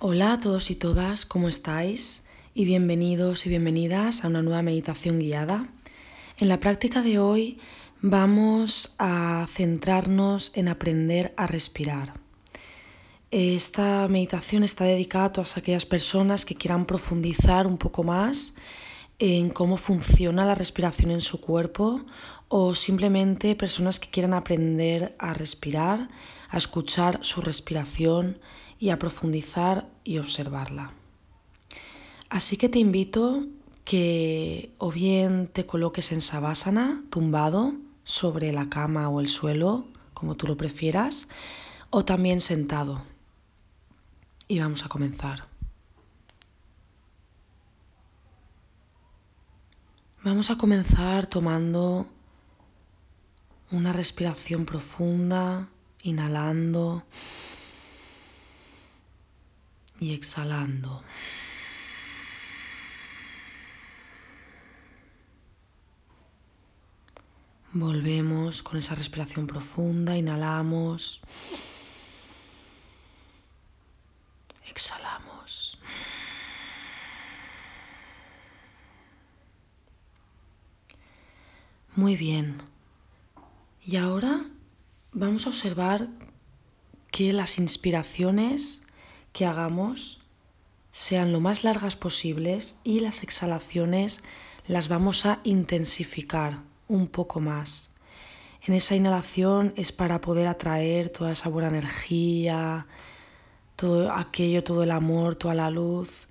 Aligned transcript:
Hola 0.00 0.34
a 0.34 0.38
todos 0.38 0.70
y 0.70 0.76
todas, 0.76 1.26
¿cómo 1.26 1.48
estáis? 1.48 2.22
Y 2.54 2.64
bienvenidos 2.64 3.44
y 3.46 3.48
bienvenidas 3.48 4.22
a 4.22 4.28
una 4.28 4.42
nueva 4.42 4.62
meditación 4.62 5.18
guiada. 5.18 5.66
En 6.36 6.48
la 6.48 6.60
práctica 6.60 7.02
de 7.02 7.18
hoy 7.18 7.58
vamos 8.00 8.94
a 9.00 9.44
centrarnos 9.48 10.52
en 10.54 10.68
aprender 10.68 11.34
a 11.36 11.48
respirar. 11.48 12.12
Esta 13.32 14.06
meditación 14.06 14.62
está 14.62 14.84
dedicada 14.84 15.24
a 15.24 15.32
todas 15.32 15.56
aquellas 15.56 15.84
personas 15.84 16.44
que 16.44 16.54
quieran 16.54 16.86
profundizar 16.86 17.66
un 17.66 17.76
poco 17.76 18.04
más 18.04 18.54
en 19.18 19.50
cómo 19.50 19.76
funciona 19.78 20.46
la 20.46 20.54
respiración 20.54 21.10
en 21.10 21.22
su 21.22 21.40
cuerpo 21.40 22.02
o 22.46 22.76
simplemente 22.76 23.56
personas 23.56 23.98
que 23.98 24.10
quieran 24.10 24.32
aprender 24.32 25.16
a 25.18 25.34
respirar, 25.34 26.08
a 26.50 26.56
escuchar 26.56 27.18
su 27.22 27.40
respiración 27.40 28.38
y 28.78 28.90
a 28.90 28.98
profundizar 28.98 29.88
y 30.04 30.18
observarla. 30.18 30.92
Así 32.30 32.56
que 32.56 32.68
te 32.68 32.78
invito 32.78 33.46
que 33.84 34.74
o 34.78 34.92
bien 34.92 35.48
te 35.48 35.64
coloques 35.64 36.12
en 36.12 36.20
sabásana, 36.20 37.02
tumbado, 37.10 37.74
sobre 38.04 38.52
la 38.52 38.68
cama 38.68 39.08
o 39.08 39.20
el 39.20 39.28
suelo, 39.28 39.86
como 40.14 40.34
tú 40.34 40.46
lo 40.46 40.56
prefieras, 40.56 41.28
o 41.90 42.04
también 42.04 42.40
sentado. 42.40 43.02
Y 44.46 44.58
vamos 44.58 44.84
a 44.84 44.88
comenzar. 44.88 45.46
Vamos 50.22 50.50
a 50.50 50.58
comenzar 50.58 51.26
tomando 51.26 52.06
una 53.70 53.92
respiración 53.92 54.66
profunda, 54.66 55.68
inhalando 56.02 57.04
y 60.00 60.14
exhalando. 60.14 61.02
Volvemos 67.72 68.62
con 68.62 68.78
esa 68.78 68.94
respiración 68.94 69.46
profunda, 69.46 70.16
inhalamos, 70.16 71.20
exhalamos. 74.66 75.78
Muy 81.94 82.16
bien. 82.16 82.62
Y 83.84 83.96
ahora 83.96 84.46
vamos 85.12 85.46
a 85.46 85.50
observar 85.50 86.08
que 87.10 87.32
las 87.32 87.58
inspiraciones 87.58 88.82
que 89.32 89.46
hagamos 89.46 90.20
sean 90.92 91.32
lo 91.32 91.40
más 91.40 91.64
largas 91.64 91.96
posibles 91.96 92.80
y 92.84 93.00
las 93.00 93.22
exhalaciones 93.22 94.22
las 94.66 94.88
vamos 94.88 95.26
a 95.26 95.40
intensificar 95.44 96.58
un 96.88 97.06
poco 97.06 97.40
más. 97.40 97.90
En 98.62 98.74
esa 98.74 98.96
inhalación 98.96 99.72
es 99.76 99.92
para 99.92 100.20
poder 100.20 100.46
atraer 100.46 101.08
toda 101.10 101.32
esa 101.32 101.48
buena 101.48 101.68
energía, 101.68 102.86
todo 103.76 104.12
aquello, 104.12 104.64
todo 104.64 104.82
el 104.82 104.90
amor, 104.90 105.36
toda 105.36 105.54
la 105.54 105.70
luz. 105.70 106.28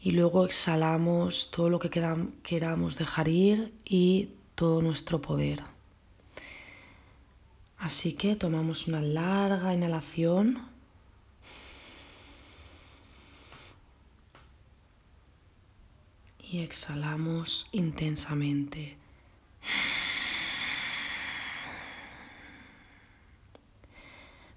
Y 0.00 0.10
luego 0.10 0.44
exhalamos 0.44 1.50
todo 1.50 1.70
lo 1.70 1.78
que 1.78 1.88
queramos 1.88 2.98
dejar 2.98 3.28
ir 3.28 3.72
y 3.84 4.32
todo 4.54 4.82
nuestro 4.82 5.22
poder. 5.22 5.62
Así 7.78 8.12
que 8.12 8.36
tomamos 8.36 8.86
una 8.86 9.00
larga 9.00 9.74
inhalación. 9.74 10.73
Y 16.54 16.60
exhalamos 16.60 17.66
intensamente. 17.72 18.96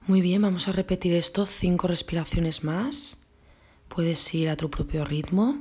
Muy 0.05 0.21
bien, 0.21 0.43
vamos 0.43 0.67
a 0.67 0.73
repetir 0.73 1.13
esto 1.13 1.47
cinco 1.47 1.87
respiraciones 1.87 2.63
más. 2.63 3.17
Puedes 3.87 4.31
ir 4.35 4.47
a 4.49 4.55
tu 4.55 4.69
propio 4.69 5.05
ritmo. 5.05 5.57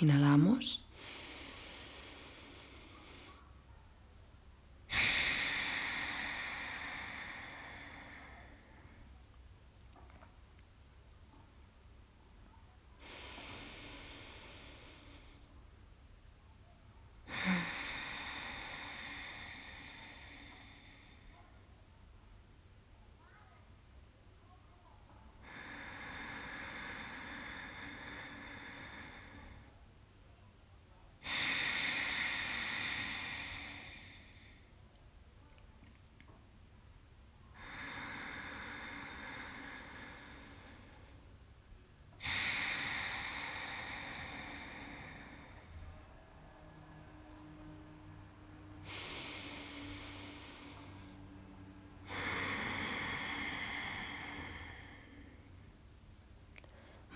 Inhalamos. 0.00 0.86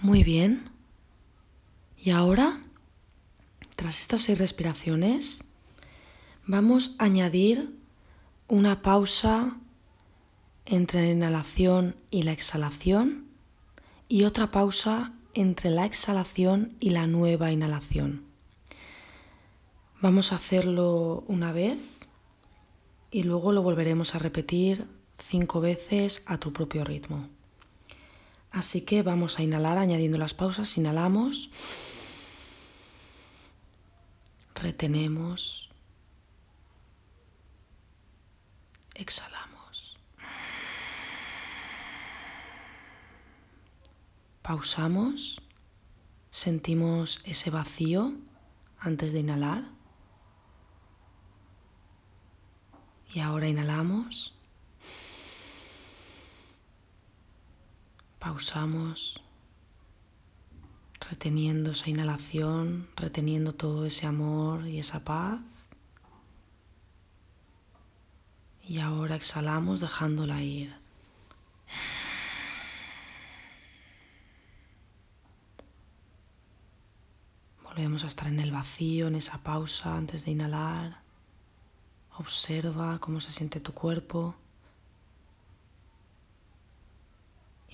Muy 0.04 0.22
bien. 0.22 0.70
Y 1.96 2.10
ahora, 2.10 2.60
tras 3.74 4.02
estas 4.02 4.20
seis 4.20 4.38
respiraciones, 4.38 5.44
vamos 6.44 6.94
a 6.98 7.04
añadir 7.04 7.74
una 8.46 8.82
pausa 8.82 9.56
entre 10.66 11.00
la 11.00 11.10
inhalación 11.10 11.96
y 12.10 12.24
la 12.24 12.32
exhalación 12.32 13.28
y 14.06 14.24
otra 14.24 14.50
pausa 14.50 15.14
entre 15.32 15.70
la 15.70 15.86
exhalación 15.86 16.76
y 16.80 16.90
la 16.90 17.06
nueva 17.06 17.50
inhalación. 17.50 18.24
Vamos 20.02 20.32
a 20.32 20.36
hacerlo 20.36 21.24
una 21.28 21.50
vez 21.50 21.80
y 23.10 23.22
luego 23.22 23.52
lo 23.52 23.62
volveremos 23.62 24.14
a 24.14 24.18
repetir 24.18 24.86
cinco 25.18 25.62
veces 25.62 26.24
a 26.26 26.36
tu 26.36 26.52
propio 26.52 26.84
ritmo. 26.84 27.33
Así 28.54 28.82
que 28.82 29.02
vamos 29.02 29.38
a 29.38 29.42
inhalar 29.42 29.78
añadiendo 29.78 30.16
las 30.16 30.32
pausas. 30.32 30.78
Inhalamos. 30.78 31.50
Retenemos. 34.54 35.70
Exhalamos. 38.94 39.98
Pausamos. 44.42 45.42
Sentimos 46.30 47.22
ese 47.24 47.50
vacío 47.50 48.14
antes 48.78 49.12
de 49.12 49.18
inhalar. 49.18 49.64
Y 53.12 53.18
ahora 53.18 53.48
inhalamos. 53.48 54.33
Pausamos, 58.24 59.20
reteniendo 61.10 61.72
esa 61.72 61.90
inhalación, 61.90 62.88
reteniendo 62.96 63.52
todo 63.54 63.84
ese 63.84 64.06
amor 64.06 64.66
y 64.66 64.78
esa 64.78 65.04
paz. 65.04 65.40
Y 68.62 68.80
ahora 68.80 69.14
exhalamos 69.16 69.80
dejándola 69.80 70.42
ir. 70.42 70.74
Volvemos 77.62 78.04
a 78.04 78.06
estar 78.06 78.28
en 78.28 78.40
el 78.40 78.52
vacío, 78.52 79.08
en 79.08 79.16
esa 79.16 79.36
pausa 79.42 79.98
antes 79.98 80.24
de 80.24 80.30
inhalar. 80.30 81.02
Observa 82.16 82.98
cómo 83.00 83.20
se 83.20 83.32
siente 83.32 83.60
tu 83.60 83.74
cuerpo. 83.74 84.34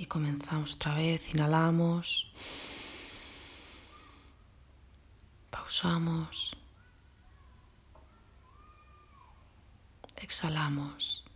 Y 0.01 0.07
comenzamos 0.07 0.77
otra 0.77 0.95
vez, 0.95 1.35
inhalamos, 1.35 2.33
pausamos, 5.51 6.57
exhalamos. 10.17 11.27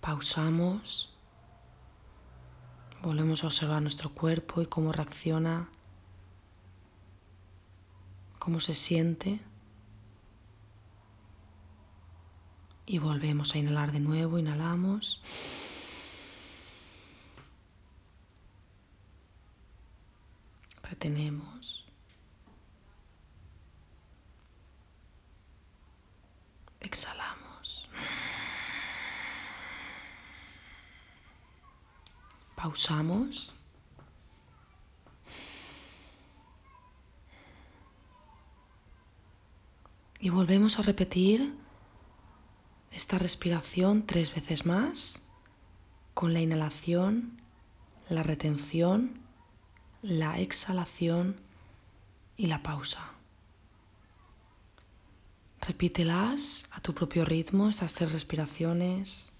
Pausamos. 0.00 1.14
Volvemos 3.02 3.44
a 3.44 3.48
observar 3.48 3.82
nuestro 3.82 4.14
cuerpo 4.14 4.62
y 4.62 4.66
cómo 4.66 4.92
reacciona, 4.92 5.68
cómo 8.38 8.60
se 8.60 8.72
siente. 8.72 9.42
Y 12.86 12.98
volvemos 12.98 13.52
a 13.54 13.58
inhalar 13.58 13.90
de 13.90 13.98
nuevo, 13.98 14.38
inhalamos. 14.38 15.20
Retenemos. 20.84 21.84
Exhalamos. 26.78 27.88
Pausamos. 32.54 33.52
Y 40.20 40.30
volvemos 40.30 40.78
a 40.78 40.82
repetir 40.82 41.65
esta 42.90 43.18
respiración 43.18 44.06
tres 44.06 44.34
veces 44.34 44.66
más 44.66 45.22
con 46.14 46.32
la 46.32 46.40
inhalación, 46.40 47.40
la 48.08 48.22
retención, 48.22 49.20
la 50.02 50.38
exhalación 50.38 51.36
y 52.36 52.46
la 52.46 52.62
pausa. 52.62 53.12
Repítelas 55.60 56.66
a 56.70 56.80
tu 56.80 56.94
propio 56.94 57.24
ritmo, 57.24 57.68
estas 57.68 57.94
tres 57.94 58.12
respiraciones. 58.12 59.32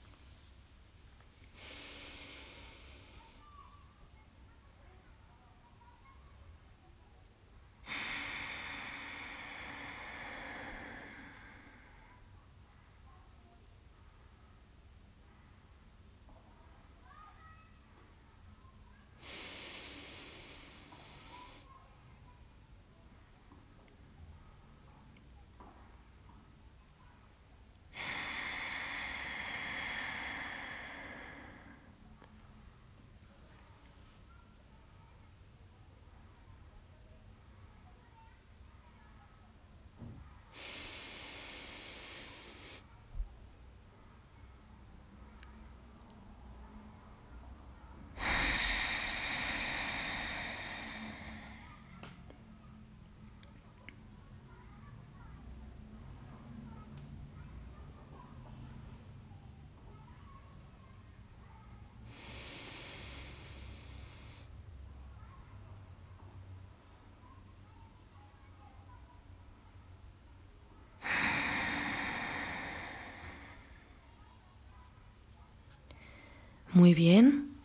Muy 76.76 76.92
bien. 76.92 77.56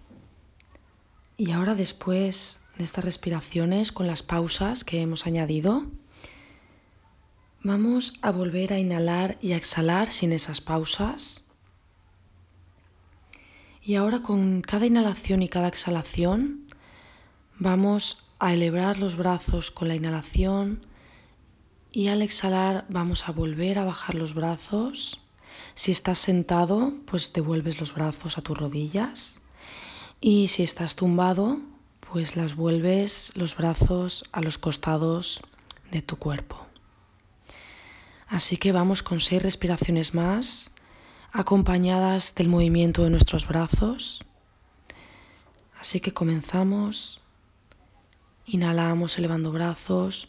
Y 1.36 1.52
ahora 1.52 1.76
después 1.76 2.62
de 2.78 2.86
estas 2.86 3.04
respiraciones 3.04 3.92
con 3.92 4.08
las 4.08 4.24
pausas 4.24 4.86
que 4.86 5.02
hemos 5.02 5.28
añadido, 5.28 5.86
vamos 7.62 8.14
a 8.22 8.32
volver 8.32 8.72
a 8.72 8.80
inhalar 8.80 9.38
y 9.42 9.52
a 9.52 9.58
exhalar 9.58 10.14
sin 10.14 10.32
esas 10.32 10.62
pausas. 10.62 11.44
Y 13.84 13.96
ahora 13.96 14.22
con 14.22 14.62
cada 14.62 14.86
inhalación 14.86 15.42
y 15.42 15.50
cada 15.50 15.68
exhalación 15.68 16.70
vamos 17.60 18.30
a 18.40 18.54
elevar 18.54 18.98
los 18.98 19.18
brazos 19.18 19.72
con 19.72 19.90
la 19.90 19.96
inhalación 19.96 20.86
y 21.92 22.08
al 22.08 22.22
exhalar 22.22 22.86
vamos 22.88 23.28
a 23.28 23.34
volver 23.34 23.78
a 23.78 23.84
bajar 23.84 24.16
los 24.16 24.34
brazos 24.34 25.20
si 25.76 25.92
estás 25.92 26.20
sentado, 26.20 26.94
pues 27.06 27.34
devuelves 27.34 27.80
los 27.80 27.94
brazos 27.94 28.38
a 28.38 28.42
tus 28.42 28.58
rodillas. 28.58 29.40
Y 30.20 30.50
si 30.50 30.64
estás 30.64 30.96
tumbado, 30.96 31.60
pues 32.12 32.36
las 32.36 32.56
vuelves 32.56 33.32
los 33.36 33.56
brazos 33.56 34.26
a 34.32 34.42
los 34.42 34.58
costados 34.58 35.42
de 35.92 36.02
tu 36.02 36.18
cuerpo. 36.18 36.68
Así 38.28 38.58
que 38.58 38.72
vamos 38.72 39.04
con 39.04 39.20
seis 39.20 39.42
respiraciones 39.42 40.14
más, 40.14 40.72
acompañadas 41.32 42.36
del 42.36 42.48
movimiento 42.48 43.04
de 43.04 43.10
nuestros 43.10 43.48
brazos. 43.48 44.24
Así 45.80 46.00
que 46.00 46.14
comenzamos. 46.14 47.20
Inhalamos 48.46 49.18
elevando 49.18 49.52
brazos. 49.52 50.28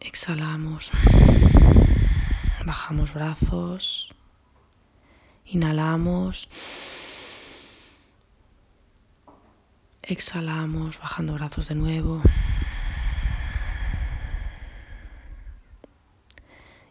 Exhalamos. 0.00 0.90
Bajamos 2.64 3.12
brazos. 3.12 4.14
Inhalamos. 5.46 6.48
Exhalamos, 10.02 10.98
bajando 11.00 11.34
brazos 11.34 11.68
de 11.68 11.74
nuevo. 11.74 12.22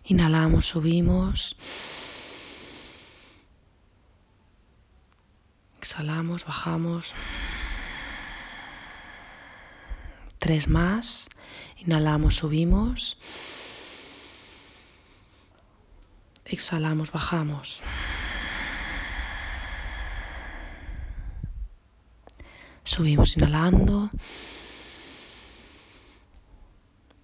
Inhalamos, 0.04 0.66
subimos. 0.66 1.56
Exhalamos, 5.78 6.46
bajamos. 6.46 7.16
Tres 10.40 10.68
más. 10.68 11.30
Inhalamos, 11.78 12.36
subimos. 12.36 13.18
Exhalamos, 16.52 17.14
bajamos. 17.14 17.82
Subimos 22.84 23.38
inhalando. 23.38 24.10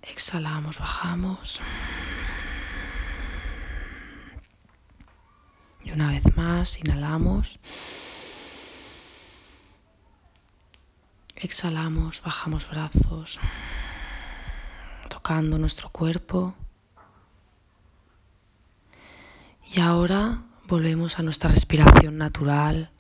Exhalamos, 0.02 0.80
bajamos. 0.80 1.62
Y 5.84 5.92
una 5.92 6.12
vez 6.12 6.38
más, 6.38 6.80
inhalamos. 6.80 7.60
Exhalamos, 11.36 12.22
bajamos 12.22 12.70
brazos, 12.70 13.42
tocando 15.10 15.58
nuestro 15.58 15.90
cuerpo. 15.90 16.56
Y 19.70 19.82
ahora 19.82 20.44
volvemos 20.66 21.20
a 21.20 21.24
nuestra 21.24 21.50
respiración 21.50 22.18
natural. 22.18 22.92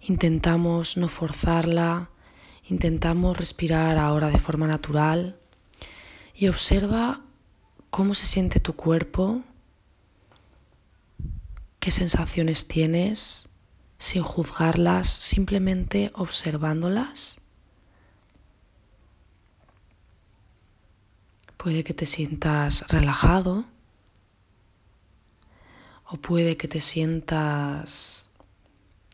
Intentamos 0.00 0.96
no 0.96 1.08
forzarla, 1.08 2.10
intentamos 2.68 3.36
respirar 3.36 3.98
ahora 3.98 4.28
de 4.30 4.38
forma 4.38 4.68
natural 4.68 5.36
y 6.32 6.46
observa 6.46 7.22
cómo 7.90 8.14
se 8.14 8.24
siente 8.24 8.60
tu 8.60 8.76
cuerpo, 8.76 9.42
qué 11.80 11.90
sensaciones 11.90 12.68
tienes, 12.68 13.48
sin 13.98 14.22
juzgarlas, 14.22 15.08
simplemente 15.08 16.12
observándolas. 16.14 17.40
Puede 21.56 21.82
que 21.82 21.94
te 21.94 22.06
sientas 22.06 22.84
relajado 22.88 23.64
o 26.08 26.16
puede 26.16 26.56
que 26.56 26.68
te 26.68 26.80
sientas 26.80 28.30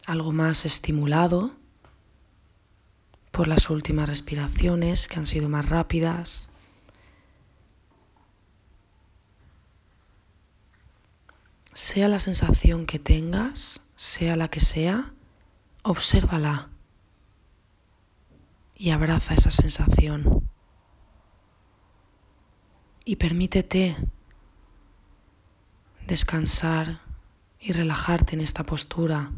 algo 0.06 0.32
más 0.32 0.64
estimulado 0.64 1.52
por 3.30 3.48
las 3.48 3.70
últimas 3.70 4.08
respiraciones 4.08 5.08
que 5.08 5.18
han 5.18 5.26
sido 5.26 5.48
más 5.48 5.68
rápidas. 5.68 6.50
sea 11.74 12.08
la 12.08 12.18
sensación 12.18 12.86
que 12.86 12.98
tengas, 12.98 13.80
sea 13.96 14.36
la 14.36 14.48
que 14.48 14.60
sea, 14.60 15.12
obsérvala 15.82 16.68
y 18.76 18.90
abraza 18.90 19.34
esa 19.34 19.50
sensación. 19.50 20.48
Y 23.04 23.16
permítete 23.16 23.96
descansar 26.12 27.00
y 27.58 27.72
relajarte 27.72 28.34
en 28.34 28.42
esta 28.42 28.64
postura 28.64 29.32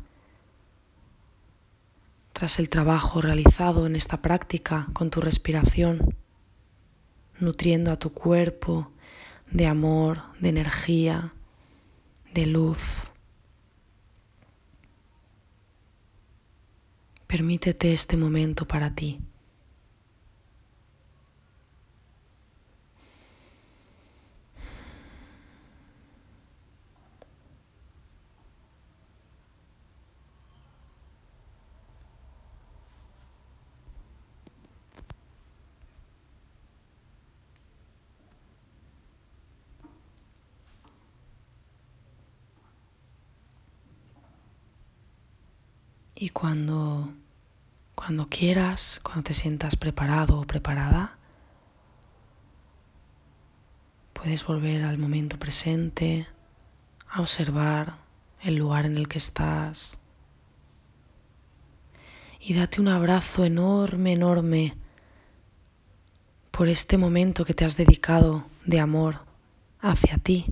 tras 2.33 2.59
el 2.59 2.69
trabajo 2.69 3.21
realizado 3.21 3.87
en 3.87 3.95
esta 3.95 4.21
práctica 4.21 4.89
con 4.93 5.09
tu 5.09 5.21
respiración, 5.21 6.17
nutriendo 7.39 7.93
a 7.93 7.97
tu 7.97 8.13
cuerpo 8.13 8.91
de 9.53 9.69
amor, 9.69 10.23
de 10.41 10.49
energía, 10.49 11.33
de 12.33 12.47
luz. 12.47 13.05
Permítete 17.29 17.93
este 17.93 18.17
momento 18.17 18.67
para 18.67 18.97
ti. 18.97 19.21
Y 46.17 46.29
cuando, 46.29 47.13
cuando 47.95 48.29
quieras, 48.29 49.01
cuando 49.03 49.25
te 49.25 49.35
sientas 49.35 49.77
preparado 49.77 50.41
o 50.41 50.47
preparada, 50.47 51.19
puedes 54.13 54.47
volver 54.47 54.85
al 54.85 54.97
momento 54.97 55.39
presente, 55.39 56.29
a 57.11 57.21
observar 57.21 57.99
el 58.43 58.57
lugar 58.57 58.87
en 58.87 58.97
el 58.97 59.09
que 59.09 59.19
estás. 59.19 59.99
Y 62.41 62.55
date 62.55 62.81
un 62.81 62.89
abrazo 62.89 63.45
enorme, 63.45 64.13
enorme 64.13 64.77
por 66.51 66.69
este 66.69 66.97
momento 66.97 67.45
que 67.45 67.55
te 67.55 67.65
has 67.65 67.77
dedicado 67.77 68.47
de 68.65 68.79
amor 68.79 69.25
hacia 69.81 70.19
ti. 70.19 70.47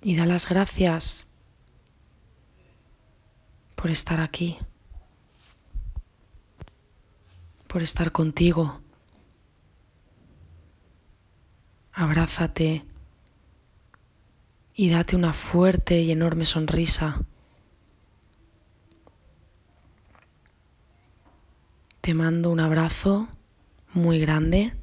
Y 0.00 0.16
da 0.16 0.26
las 0.26 0.48
gracias 0.48 1.26
por 3.82 3.90
estar 3.90 4.20
aquí, 4.20 4.58
por 7.66 7.82
estar 7.82 8.12
contigo. 8.12 8.80
Abrázate 11.92 12.84
y 14.76 14.88
date 14.88 15.16
una 15.16 15.32
fuerte 15.32 16.00
y 16.00 16.12
enorme 16.12 16.44
sonrisa. 16.44 17.22
Te 22.02 22.14
mando 22.14 22.50
un 22.50 22.60
abrazo 22.60 23.26
muy 23.94 24.20
grande. 24.20 24.76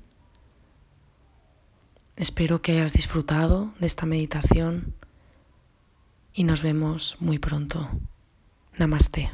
Espero 2.17 2.61
que 2.61 2.73
hayas 2.73 2.91
disfrutado 2.91 3.73
de 3.79 3.87
esta 3.87 4.05
meditación 4.05 4.93
y 6.33 6.43
nos 6.43 6.61
vemos 6.61 7.15
muy 7.21 7.39
pronto. 7.39 7.89
Namaste. 8.79 9.29